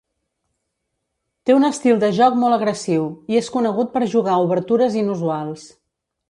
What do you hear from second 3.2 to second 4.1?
i és conegut per